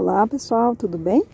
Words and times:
Olá 0.00 0.24
pessoal, 0.28 0.76
tudo 0.76 0.96
bem? 0.96 1.24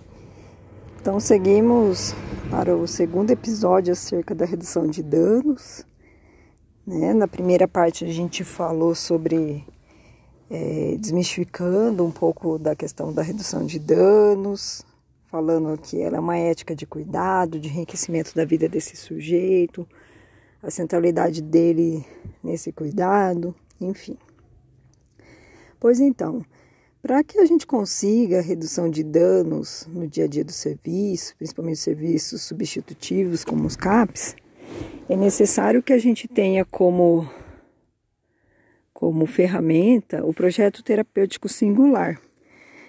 Então 0.99 1.21
seguimos 1.21 2.15
para 2.51 2.75
o 2.75 2.89
segundo 2.89 3.31
episódio 3.31 3.93
acerca 3.93 4.35
da 4.35 4.47
redução 4.47 4.87
de 4.87 5.03
danos. 5.03 5.85
Né? 6.87 7.13
Na 7.13 7.29
primeira 7.29 7.69
parte 7.69 8.07
a 8.07 8.09
gente 8.11 8.43
falou 8.43 8.95
sobre 8.95 9.63
é, 10.51 10.97
desmistificando 10.99 12.07
um 12.07 12.11
pouco 12.11 12.59
da 12.59 12.75
questão 12.75 13.13
da 13.13 13.21
redução 13.21 13.67
de 13.67 13.79
danos, 13.79 14.83
falando 15.31 15.77
que 15.77 16.01
ela 16.01 16.17
é 16.17 16.21
uma 16.21 16.39
ética 16.39 16.75
de 16.75 16.87
cuidado, 16.87 17.61
de 17.61 17.69
enriquecimento 17.69 18.35
da 18.35 18.47
vida 18.47 18.67
desse 18.67 18.97
sujeito, 18.97 19.87
a 20.63 20.71
centralidade 20.71 21.43
dele 21.43 22.03
nesse 22.43 22.73
cuidado, 22.73 23.55
enfim. 23.79 24.17
Pois 25.79 26.01
então, 26.01 26.43
para 27.05 27.23
que 27.23 27.39
a 27.39 27.45
gente 27.45 27.67
consiga 27.67 28.39
a 28.39 28.43
redução 28.43 28.89
de 28.89 29.05
danos 29.05 29.87
no 29.93 30.09
dia 30.09 30.25
a 30.25 30.27
dia 30.27 30.43
do 30.43 30.53
serviço, 30.53 31.37
principalmente 31.37 31.79
serviços 31.79 32.41
substitutivos 32.41 33.45
como 33.45 33.67
os 33.67 33.77
CAPs, 33.77 34.35
é 35.07 35.15
necessário 35.15 35.83
que 35.83 35.93
a 35.93 35.99
gente 35.99 36.27
tenha 36.27 36.65
como, 36.65 37.29
como 38.91 39.27
ferramenta 39.27 40.25
o 40.25 40.33
projeto 40.33 40.83
terapêutico 40.83 41.47
singular, 41.47 42.19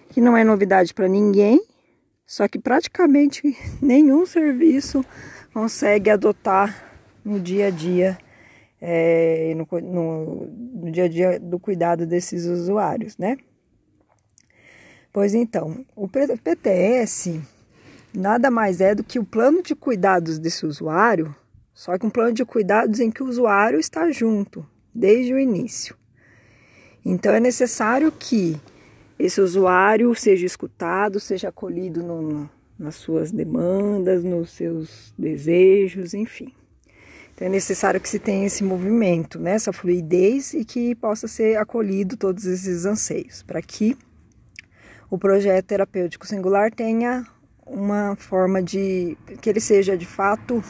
que 0.07 0.21
não 0.21 0.37
é 0.37 0.45
novidade 0.45 0.93
para 0.93 1.09
ninguém, 1.09 1.61
só 2.25 2.47
que 2.47 2.57
praticamente 2.57 3.41
nenhum 3.83 4.25
serviço 4.25 5.03
consegue 5.53 6.09
adotar 6.09 6.89
no 7.21 7.37
dia 7.37 7.67
a 7.67 7.69
dia, 7.69 8.17
é, 8.79 9.53
no, 9.55 9.67
no, 9.81 10.45
no 10.85 10.89
dia 10.89 11.03
a 11.03 11.09
dia 11.09 11.37
do 11.37 11.59
cuidado 11.59 12.05
desses 12.05 12.45
usuários, 12.45 13.17
né? 13.17 13.35
Pois 15.15 15.33
então, 15.33 15.85
o 15.95 16.09
PTS 16.09 17.39
nada 18.13 18.51
mais 18.51 18.81
é 18.81 18.93
do 18.93 19.01
que 19.01 19.17
o 19.17 19.23
plano 19.23 19.63
de 19.63 19.73
cuidados 19.73 20.37
desse 20.37 20.65
usuário, 20.65 21.33
só 21.73 21.97
que 21.97 22.05
um 22.05 22.09
plano 22.09 22.33
de 22.33 22.43
cuidados 22.43 22.99
em 22.99 23.09
que 23.09 23.23
o 23.23 23.25
usuário 23.25 23.79
está 23.79 24.11
junto 24.11 24.67
desde 24.93 25.33
o 25.33 25.39
início. 25.39 25.95
Então 27.05 27.33
é 27.33 27.39
necessário 27.39 28.11
que 28.11 28.59
esse 29.17 29.39
usuário 29.39 30.13
seja 30.15 30.45
escutado, 30.45 31.17
seja 31.17 31.47
acolhido 31.47 32.03
no, 32.03 32.49
nas 32.77 32.95
suas 32.95 33.31
demandas, 33.31 34.21
nos 34.21 34.49
seus 34.49 35.13
desejos, 35.17 36.13
enfim. 36.13 36.51
Então 37.33 37.47
é 37.47 37.49
necessário 37.49 38.01
que 38.01 38.09
se 38.09 38.19
tenha 38.19 38.47
esse 38.47 38.65
movimento, 38.65 39.39
né, 39.39 39.51
essa 39.51 39.71
fluidez 39.71 40.53
e 40.53 40.65
que 40.65 40.93
possa 40.93 41.25
ser 41.25 41.57
acolhido 41.57 42.17
todos 42.17 42.45
esses 42.45 42.85
anseios, 42.85 43.43
para 43.43 43.61
que 43.61 43.97
o 45.09 45.17
projeto 45.17 45.65
terapêutico 45.65 46.25
singular 46.27 46.71
tenha 46.71 47.25
uma 47.65 48.15
forma 48.15 48.61
de 48.61 49.17
que 49.41 49.49
ele 49.49 49.59
seja 49.59 49.97
de 49.97 50.05
fato 50.05 50.63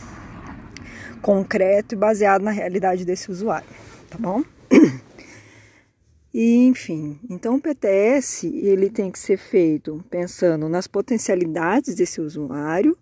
concreto 1.21 1.95
e 1.95 1.97
baseado 1.97 2.43
na 2.43 2.51
realidade 2.51 3.03
desse 3.03 3.31
usuário, 3.31 3.67
tá 4.09 4.17
bom? 4.17 4.43
E 6.37 6.65
enfim, 6.65 7.17
então 7.29 7.55
o 7.55 7.61
PTS 7.61 8.45
ele 8.45 8.89
tem 8.89 9.09
que 9.09 9.17
ser 9.17 9.37
feito 9.37 10.03
pensando 10.09 10.67
nas 10.67 10.85
potencialidades 10.85 11.95
desse 11.95 12.19
usuário 12.19 12.97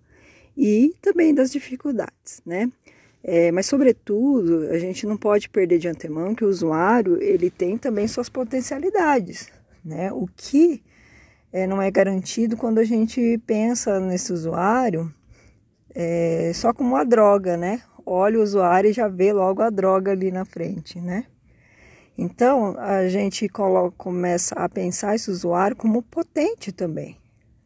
e 0.56 0.94
também 1.02 1.34
das 1.34 1.52
dificuldades, 1.52 2.44
né? 2.46 2.72
É, 3.24 3.52
mas 3.52 3.66
sobretudo 3.66 4.68
a 4.70 4.78
gente 4.78 5.08
não 5.08 5.18
pode 5.18 5.50
perder 5.50 5.80
de 5.80 5.88
antemão 5.88 6.36
que 6.36 6.46
o 6.46 6.48
usuário 6.48 7.20
ele 7.24 7.50
tem 7.50 7.76
também 7.76 8.08
suas 8.08 8.30
potencialidades, 8.30 9.50
né? 9.84 10.14
O 10.14 10.28
que 10.28 10.84
é, 11.54 11.68
não 11.68 11.80
é 11.80 11.92
garantido 11.92 12.58
quando 12.58 12.80
a 12.80 12.84
gente 12.84 13.38
pensa 13.46 14.00
nesse 14.00 14.34
usuário 14.34 15.14
é, 15.94 16.52
só 16.56 16.74
como 16.74 16.90
uma 16.90 17.06
droga, 17.06 17.56
né? 17.56 17.84
Olha 18.06 18.40
o 18.40 18.42
usuário 18.42 18.90
e 18.90 18.94
já 18.94 19.08
vê 19.08 19.32
logo 19.32 19.62
a 19.62 19.70
droga 19.70 20.12
ali 20.12 20.32
na 20.32 20.44
frente, 20.44 21.00
né? 21.00 21.26
Então 22.18 22.76
a 22.78 23.08
gente 23.08 23.48
coloca, 23.48 23.96
começa 23.98 24.56
a 24.56 24.68
pensar 24.68 25.16
esse 25.16 25.30
usuário 25.30 25.76
como 25.76 26.02
potente 26.02 26.72
também. 26.72 27.18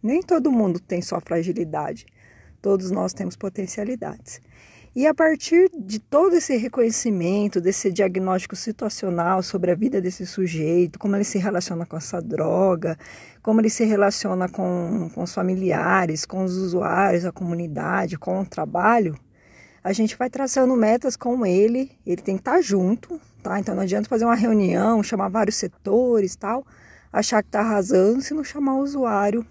Nem 0.03 0.21
todo 0.21 0.51
mundo 0.51 0.79
tem 0.79 1.01
só 1.01 1.19
fragilidade, 1.19 2.05
todos 2.61 2.91
nós 2.91 3.13
temos 3.13 3.35
potencialidades. 3.35 4.41
E 4.97 5.05
a 5.05 5.13
partir 5.13 5.69
de 5.77 5.99
todo 5.99 6.33
esse 6.33 6.57
reconhecimento, 6.57 7.61
desse 7.61 7.91
diagnóstico 7.91 8.55
situacional 8.55 9.43
sobre 9.43 9.69
a 9.69 9.75
vida 9.75 10.01
desse 10.01 10.25
sujeito, 10.25 10.97
como 10.97 11.15
ele 11.15 11.23
se 11.23 11.37
relaciona 11.37 11.85
com 11.85 11.95
essa 11.95 12.19
droga, 12.19 12.97
como 13.43 13.61
ele 13.61 13.69
se 13.69 13.85
relaciona 13.85 14.49
com, 14.49 15.11
com 15.13 15.21
os 15.21 15.31
familiares, 15.31 16.25
com 16.25 16.43
os 16.43 16.57
usuários, 16.57 17.25
a 17.25 17.31
comunidade, 17.31 18.17
com 18.17 18.41
o 18.41 18.45
trabalho, 18.47 19.15
a 19.83 19.93
gente 19.93 20.17
vai 20.17 20.31
traçando 20.31 20.75
metas 20.75 21.15
com 21.15 21.45
ele, 21.45 21.91
ele 22.03 22.23
tem 22.23 22.33
que 22.33 22.41
estar 22.41 22.59
junto, 22.59 23.21
tá? 23.43 23.59
Então 23.59 23.75
não 23.75 23.83
adianta 23.83 24.09
fazer 24.09 24.25
uma 24.25 24.33
reunião, 24.33 25.03
chamar 25.03 25.29
vários 25.29 25.57
setores 25.57 26.35
tal, 26.35 26.65
achar 27.13 27.43
que 27.43 27.49
está 27.49 27.59
arrasando 27.59 28.19
se 28.19 28.33
não 28.33 28.43
chamar 28.43 28.73
o 28.73 28.81
usuário 28.81 29.45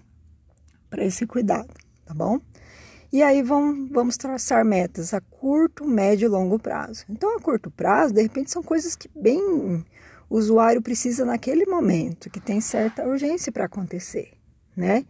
para 0.89 1.05
esse 1.05 1.25
cuidado, 1.25 1.73
tá 2.05 2.13
bom? 2.13 2.37
E 3.11 3.23
aí 3.23 3.41
vamos, 3.41 3.89
vamos 3.89 4.17
traçar 4.17 4.65
metas 4.65 5.13
a 5.13 5.21
curto, 5.21 5.87
médio 5.87 6.25
e 6.25 6.29
longo 6.29 6.59
prazo. 6.59 7.05
Então, 7.09 7.37
a 7.37 7.39
curto 7.39 7.71
prazo, 7.71 8.13
de 8.13 8.21
repente, 8.21 8.51
são 8.51 8.61
coisas 8.61 8.95
que 8.95 9.09
bem 9.15 9.41
o 9.41 9.83
usuário 10.29 10.81
precisa 10.81 11.23
naquele 11.23 11.65
momento, 11.65 12.29
que 12.29 12.39
tem 12.39 12.59
certa 12.59 13.07
urgência 13.07 13.51
para 13.51 13.65
acontecer, 13.65 14.33
né? 14.75 15.05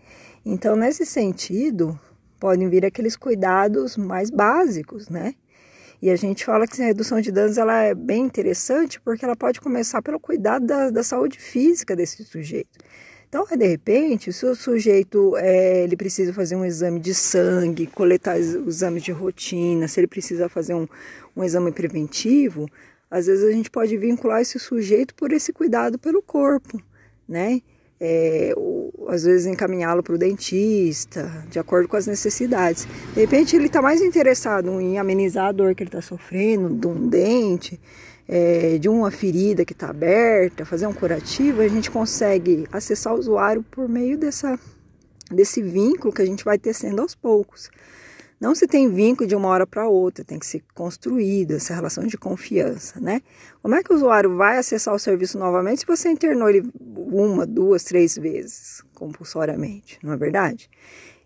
Então, 0.46 0.76
nesse 0.76 1.06
sentido, 1.06 2.00
podem 2.40 2.70
vir 2.70 2.86
aqueles 2.86 3.16
cuidados 3.16 3.98
mais 3.98 4.30
básicos, 4.30 5.10
né? 5.10 5.34
E 6.00 6.12
a 6.12 6.16
gente 6.16 6.46
fala 6.46 6.68
que 6.68 6.80
a 6.80 6.86
redução 6.86 7.20
de 7.20 7.32
danos 7.32 7.58
ela 7.58 7.82
é 7.82 7.96
bem 7.96 8.24
interessante 8.24 9.02
porque 9.02 9.26
ela 9.26 9.36
pode 9.36 9.60
começar 9.60 10.02
pelo 10.04 10.20
cuidado 10.20 10.66
da, 10.66 10.92
da 10.92 11.04
saúde 11.04 11.40
física 11.40 11.96
desse 11.96 12.24
sujeito. 12.24 12.78
Então, 13.30 13.46
de 13.46 13.68
repente, 13.68 14.32
se 14.32 14.46
o 14.46 14.56
sujeito 14.56 15.36
é, 15.36 15.84
ele 15.84 15.98
precisa 15.98 16.34
fazer 16.34 16.56
um 16.56 16.64
exame 16.64 17.00
de 17.00 17.14
sangue, 17.14 17.86
coletar 17.88 18.38
os 18.38 18.56
exames 18.68 19.04
de 19.04 19.12
rotina, 19.12 19.88
se 19.88 20.00
ele 20.00 20.08
precisa 20.08 20.48
fazer 20.48 20.74
um, 20.74 20.88
um 21.36 21.44
exame 21.44 21.72
preventivo, 21.72 22.70
às 23.12 23.28
vezes 23.28 23.44
a 23.44 23.52
gente 23.52 23.70
pode 23.70 23.98
vincular 23.98 24.42
esse 24.42 24.58
sujeito 24.58 25.14
por 25.14 25.34
esse 25.34 25.52
cuidado 25.52 26.00
pelo 26.00 26.22
corpo, 26.22 26.82
né? 27.28 27.62
É, 28.00 28.54
às 29.08 29.24
vezes 29.24 29.48
encaminhá-lo 29.48 30.04
para 30.04 30.16
o 30.16 30.18
dentista, 30.18 31.46
de 31.50 31.60
acordo 31.60 31.88
com 31.88 31.98
as 31.98 32.08
necessidades. 32.08 32.88
De 33.14 33.22
repente 33.22 33.56
ele 33.56 33.68
está 33.68 33.82
mais 33.82 34.02
interessado 34.02 34.80
em 34.80 34.98
amenizar 34.98 35.48
a 35.48 35.52
dor 35.52 35.76
que 35.76 35.84
ele 35.84 35.90
está 35.90 36.02
sofrendo, 36.02 36.70
de 36.70 36.88
um 36.88 37.08
dente, 37.08 37.80
é, 38.28 38.78
de 38.78 38.90
uma 38.90 39.10
ferida 39.10 39.64
que 39.64 39.74
está 39.74 39.90
aberta, 39.90 40.66
fazer 40.66 40.86
um 40.88 40.94
curativo, 40.94 41.62
a 41.62 41.68
gente 41.68 41.90
consegue 41.90 42.68
acessar 42.72 43.14
o 43.14 43.18
usuário 43.18 43.64
por 43.72 43.88
meio 43.88 44.18
dessa, 44.18 44.60
desse 45.32 45.62
vínculo 45.62 46.14
que 46.14 46.22
a 46.22 46.26
gente 46.26 46.44
vai 46.44 46.58
tecendo 46.58 47.02
aos 47.02 47.16
poucos. 47.16 47.70
Não 48.40 48.54
se 48.54 48.68
tem 48.68 48.90
vínculo 48.90 49.28
de 49.28 49.36
uma 49.36 49.48
hora 49.48 49.66
para 49.66 49.88
outra, 49.88 50.24
tem 50.24 50.38
que 50.38 50.46
ser 50.46 50.64
construída 50.76 51.56
essa 51.56 51.74
relação 51.74 52.06
de 52.06 52.18
confiança, 52.18 53.00
né? 53.00 53.22
Como 53.64 53.74
é 53.74 53.82
que 53.82 53.92
o 53.92 53.96
usuário 53.96 54.36
vai 54.36 54.58
acessar 54.60 54.94
o 54.94 55.00
serviço 55.00 55.40
novamente 55.40 55.80
se 55.80 55.88
você 55.88 56.10
internou 56.10 56.48
ele 56.48 56.70
uma, 56.80 57.48
duas, 57.48 57.84
três 57.84 58.16
vezes 58.16 58.84
compulsoriamente, 58.94 59.98
não 60.04 60.14
é 60.14 60.18
verdade? 60.18 60.70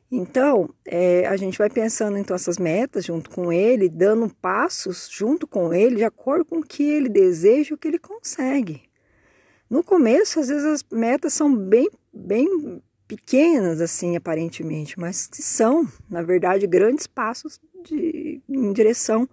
Então, 0.09 0.69
é, 0.85 1.25
a 1.25 1.35
gente 1.35 1.57
vai 1.57 1.69
pensando 1.69 2.17
então 2.17 2.35
essas 2.35 2.57
metas 2.57 3.05
junto 3.05 3.29
com 3.29 3.51
ele, 3.51 3.89
dando 3.89 4.29
passos 4.41 5.09
junto 5.09 5.45
com 5.47 5.73
ele, 5.73 5.97
de 5.97 6.03
acordo 6.03 6.45
com 6.45 6.59
o 6.59 6.63
que 6.63 6.83
ele 6.83 7.09
deseja 7.09 7.75
o 7.75 7.77
que 7.77 7.87
ele 7.87 7.99
consegue. 7.99 8.83
No 9.69 9.81
começo, 9.81 10.39
às 10.39 10.49
vezes 10.49 10.65
as 10.65 10.85
metas 10.91 11.31
são 11.33 11.55
bem, 11.55 11.89
bem 12.13 12.81
pequenas, 13.11 13.81
assim, 13.81 14.15
aparentemente, 14.15 14.97
mas 14.97 15.27
que 15.27 15.41
são, 15.41 15.85
na 16.09 16.21
verdade, 16.21 16.65
grandes 16.65 17.07
passos 17.07 17.59
de, 17.83 18.39
em 18.47 18.71
direção 18.71 19.27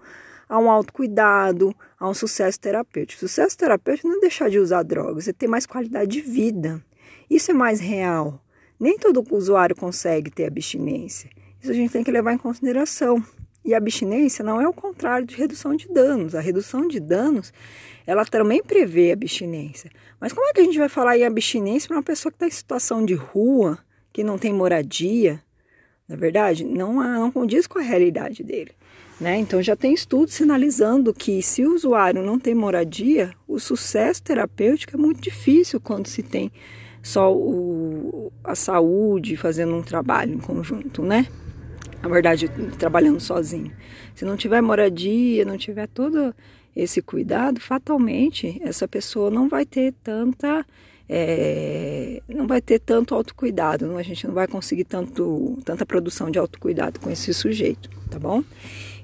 a 0.48 0.58
um 0.58 0.68
autocuidado, 0.68 1.72
a 1.96 2.08
um 2.08 2.14
sucesso 2.14 2.58
terapêutico. 2.58 3.20
Sucesso 3.20 3.56
terapêutico 3.56 4.08
não 4.08 4.16
é 4.16 4.20
deixar 4.20 4.50
de 4.50 4.58
usar 4.58 4.82
drogas, 4.82 5.28
é 5.28 5.32
ter 5.32 5.46
mais 5.46 5.64
qualidade 5.64 6.10
de 6.10 6.20
vida. 6.20 6.82
Isso 7.30 7.52
é 7.52 7.54
mais 7.54 7.78
real. 7.78 8.42
Nem 8.80 8.98
todo 8.98 9.24
usuário 9.30 9.76
consegue 9.76 10.28
ter 10.28 10.46
abstinência. 10.46 11.30
Isso 11.62 11.70
a 11.70 11.74
gente 11.74 11.92
tem 11.92 12.02
que 12.02 12.10
levar 12.10 12.32
em 12.32 12.38
consideração. 12.38 13.24
E 13.64 13.74
abstinência 13.74 14.44
não 14.44 14.60
é 14.60 14.68
o 14.68 14.72
contrário 14.72 15.26
de 15.26 15.36
redução 15.36 15.76
de 15.76 15.88
danos. 15.88 16.34
A 16.34 16.40
redução 16.40 16.88
de 16.88 17.00
danos, 17.00 17.52
ela 18.06 18.24
também 18.24 18.62
prevê 18.62 19.12
abstinência. 19.12 19.90
Mas 20.20 20.32
como 20.32 20.46
é 20.48 20.52
que 20.52 20.60
a 20.60 20.64
gente 20.64 20.78
vai 20.78 20.88
falar 20.88 21.18
em 21.18 21.24
abstinência 21.24 21.88
para 21.88 21.96
uma 21.96 22.02
pessoa 22.02 22.32
que 22.32 22.36
está 22.36 22.46
em 22.46 22.50
situação 22.50 23.04
de 23.04 23.14
rua, 23.14 23.78
que 24.12 24.24
não 24.24 24.38
tem 24.38 24.52
moradia? 24.52 25.42
Na 26.08 26.14
é 26.14 26.18
verdade, 26.18 26.64
não, 26.64 26.94
não 26.94 27.30
condiz 27.30 27.66
com 27.66 27.78
a 27.78 27.82
realidade 27.82 28.42
dele. 28.42 28.72
Né? 29.20 29.36
Então 29.36 29.60
já 29.60 29.76
tem 29.76 29.92
estudos 29.92 30.34
sinalizando 30.34 31.12
que 31.12 31.42
se 31.42 31.66
o 31.66 31.74
usuário 31.74 32.22
não 32.22 32.38
tem 32.38 32.54
moradia, 32.54 33.34
o 33.46 33.58
sucesso 33.58 34.22
terapêutico 34.22 34.94
é 34.94 34.98
muito 34.98 35.20
difícil 35.20 35.80
quando 35.80 36.06
se 36.06 36.22
tem 36.22 36.52
só 37.02 37.34
o, 37.34 38.32
a 38.44 38.54
saúde 38.54 39.36
fazendo 39.36 39.74
um 39.74 39.82
trabalho 39.82 40.34
em 40.34 40.38
conjunto, 40.38 41.02
né? 41.02 41.26
Na 42.02 42.08
verdade, 42.08 42.48
trabalhando 42.78 43.20
sozinho. 43.20 43.72
Se 44.14 44.24
não 44.24 44.36
tiver 44.36 44.60
moradia, 44.60 45.44
não 45.44 45.58
tiver 45.58 45.88
todo 45.88 46.34
esse 46.74 47.02
cuidado, 47.02 47.60
fatalmente 47.60 48.60
essa 48.62 48.86
pessoa 48.86 49.30
não 49.30 49.48
vai 49.48 49.66
ter 49.66 49.92
tanta 50.02 50.64
é, 51.08 52.22
não 52.28 52.46
vai 52.46 52.60
ter 52.60 52.78
tanto 52.78 53.14
autocuidado, 53.14 53.96
a 53.96 54.02
gente 54.02 54.26
não 54.26 54.34
vai 54.34 54.46
conseguir 54.46 54.84
tanto, 54.84 55.56
tanta 55.64 55.86
produção 55.86 56.30
de 56.30 56.38
autocuidado 56.38 57.00
com 57.00 57.10
esse 57.10 57.32
sujeito, 57.32 57.88
tá 58.10 58.18
bom? 58.18 58.44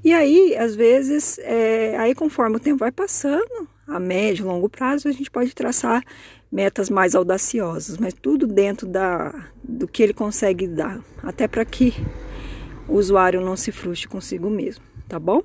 E 0.04 0.12
aí, 0.12 0.54
às 0.54 0.74
vezes, 0.74 1.38
é, 1.38 1.96
aí 1.96 2.14
conforme 2.14 2.56
o 2.56 2.60
tempo 2.60 2.78
vai 2.78 2.92
passando, 2.92 3.66
a 3.86 3.98
médio 3.98 4.44
e 4.44 4.46
longo 4.46 4.68
prazo, 4.68 5.08
a 5.08 5.12
gente 5.12 5.30
pode 5.30 5.54
traçar 5.54 6.04
metas 6.52 6.90
mais 6.90 7.14
audaciosas, 7.14 7.96
mas 7.96 8.12
tudo 8.12 8.46
dentro 8.46 8.86
da, 8.86 9.48
do 9.62 9.88
que 9.88 10.02
ele 10.02 10.12
consegue 10.12 10.66
dar, 10.66 11.00
até 11.22 11.48
para 11.48 11.64
que 11.64 11.94
o 12.88 12.94
usuário 12.94 13.40
não 13.40 13.56
se 13.56 13.72
frustre 13.72 14.08
consigo 14.08 14.50
mesmo, 14.50 14.84
tá 15.08 15.18
bom? 15.18 15.42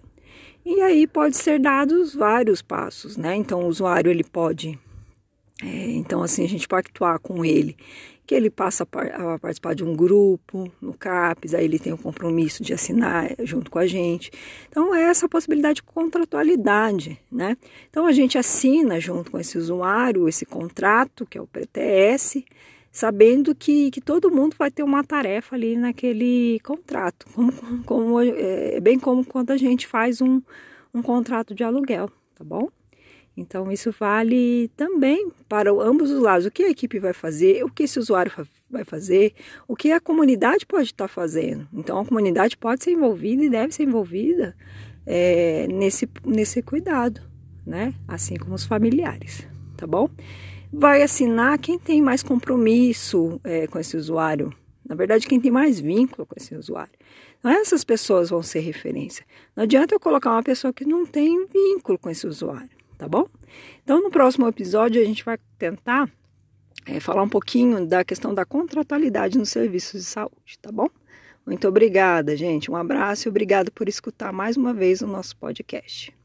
E 0.65 0.81
aí 0.81 1.07
pode 1.07 1.37
ser 1.37 1.59
dados 1.59 2.13
vários 2.13 2.61
passos, 2.61 3.17
né? 3.17 3.35
Então 3.35 3.63
o 3.63 3.67
usuário 3.67 4.11
ele 4.11 4.23
pode 4.23 4.77
é, 5.61 5.91
então, 5.91 6.23
assim, 6.23 6.43
a 6.45 6.47
gente 6.47 6.67
pactuar 6.67 7.19
com 7.19 7.43
ele, 7.43 7.75
que 8.25 8.33
ele 8.33 8.49
passa 8.49 8.83
a 8.83 9.39
participar 9.39 9.75
de 9.75 9.83
um 9.83 9.93
grupo 9.93 10.71
no 10.81 10.93
CAPES, 10.93 11.53
aí 11.53 11.65
ele 11.65 11.77
tem 11.77 11.91
o 11.91 11.97
compromisso 11.97 12.63
de 12.63 12.73
assinar 12.73 13.35
junto 13.43 13.69
com 13.69 13.79
a 13.79 13.85
gente. 13.85 14.31
Então, 14.69 14.95
é 14.95 15.03
essa 15.03 15.27
possibilidade 15.27 15.75
de 15.75 15.83
contratualidade, 15.83 17.19
né? 17.29 17.57
Então, 17.89 18.05
a 18.05 18.13
gente 18.13 18.37
assina 18.37 18.99
junto 18.99 19.31
com 19.31 19.39
esse 19.39 19.57
usuário 19.57 20.29
esse 20.29 20.45
contrato, 20.45 21.25
que 21.25 21.37
é 21.37 21.41
o 21.41 21.47
PTS, 21.47 22.45
sabendo 22.91 23.53
que, 23.53 23.91
que 23.91 24.01
todo 24.01 24.31
mundo 24.31 24.55
vai 24.57 24.71
ter 24.71 24.83
uma 24.83 25.03
tarefa 25.03 25.55
ali 25.55 25.75
naquele 25.75 26.59
contrato, 26.61 27.25
como, 27.33 27.51
como, 27.85 28.19
é, 28.21 28.79
bem 28.79 28.99
como 28.99 29.23
quando 29.25 29.51
a 29.51 29.57
gente 29.57 29.87
faz 29.87 30.21
um, 30.21 30.41
um 30.93 31.01
contrato 31.01 31.53
de 31.53 31.63
aluguel, 31.63 32.09
tá 32.35 32.43
bom? 32.43 32.69
Então, 33.39 33.71
isso 33.71 33.89
vale 33.97 34.69
também 34.75 35.31
para 35.47 35.71
ambos 35.71 36.11
os 36.11 36.21
lados. 36.21 36.45
O 36.45 36.51
que 36.51 36.63
a 36.63 36.69
equipe 36.69 36.99
vai 36.99 37.13
fazer, 37.13 37.63
o 37.63 37.69
que 37.69 37.83
esse 37.83 37.97
usuário 37.97 38.31
vai 38.69 38.83
fazer, 38.83 39.33
o 39.65 39.77
que 39.77 39.93
a 39.93 39.99
comunidade 40.01 40.65
pode 40.65 40.87
estar 40.87 41.07
fazendo. 41.07 41.65
Então, 41.73 41.97
a 41.97 42.05
comunidade 42.05 42.57
pode 42.57 42.83
ser 42.83 42.91
envolvida 42.91 43.43
e 43.45 43.49
deve 43.49 43.73
ser 43.73 43.83
envolvida 43.83 44.57
é, 45.05 45.67
nesse, 45.67 46.09
nesse 46.25 46.61
cuidado, 46.61 47.21
né? 47.65 47.93
Assim 48.07 48.35
como 48.35 48.55
os 48.55 48.65
familiares, 48.65 49.47
tá 49.77 49.87
bom? 49.87 50.09
Vai 50.71 51.01
assinar 51.01 51.57
quem 51.57 51.79
tem 51.79 52.01
mais 52.01 52.21
compromisso 52.21 53.39
é, 53.43 53.67
com 53.67 53.79
esse 53.79 53.97
usuário. 53.97 54.53
Na 54.87 54.95
verdade, 54.95 55.27
quem 55.27 55.39
tem 55.39 55.51
mais 55.51 55.79
vínculo 55.79 56.25
com 56.25 56.35
esse 56.37 56.55
usuário. 56.55 56.93
Então, 57.39 57.51
essas 57.51 57.83
pessoas 57.83 58.29
vão 58.29 58.41
ser 58.41 58.59
referência. 58.59 59.25
Não 59.55 59.63
adianta 59.63 59.93
eu 59.93 59.99
colocar 59.99 60.31
uma 60.31 60.43
pessoa 60.43 60.73
que 60.73 60.85
não 60.85 61.05
tem 61.05 61.45
vínculo 61.45 61.97
com 61.97 62.09
esse 62.09 62.25
usuário 62.27 62.79
tá 62.99 63.07
bom? 63.07 63.25
Então, 63.81 64.03
no 64.03 64.11
próximo 64.11 64.47
episódio, 64.47 65.01
a 65.01 65.05
gente 65.05 65.23
vai 65.23 65.39
tentar 65.57 66.11
é, 66.85 66.99
falar 66.99 67.23
um 67.23 67.29
pouquinho 67.29 67.87
da 67.87 68.03
questão 68.03 68.33
da 68.33 68.45
contratualidade 68.45 69.37
nos 69.37 69.49
serviços 69.49 70.01
de 70.01 70.07
saúde, 70.07 70.59
tá 70.61 70.69
bom? 70.69 70.89
Muito 71.45 71.65
obrigada, 71.67 72.35
gente. 72.35 72.69
Um 72.69 72.75
abraço 72.75 73.27
e 73.27 73.29
obrigado 73.29 73.71
por 73.71 73.87
escutar 73.87 74.33
mais 74.33 74.57
uma 74.57 74.73
vez 74.73 75.01
o 75.01 75.07
nosso 75.07 75.35
podcast. 75.37 76.18